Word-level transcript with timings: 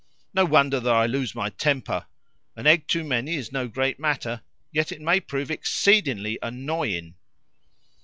"No 0.33 0.45
wonder 0.45 0.79
that 0.79 0.91
I 0.95 1.05
lose 1.05 1.35
my 1.35 1.51
temper! 1.51 2.07
An 2.55 2.65
egg 2.65 2.87
too 2.87 3.03
many 3.03 3.35
is 3.35 3.51
no 3.51 3.67
great 3.67 3.99
matter, 3.99 4.41
yet 4.71 4.91
it 4.91 4.99
may 4.99 5.19
prove 5.19 5.51
exceedingly 5.51 6.39
annoying." 6.41 7.13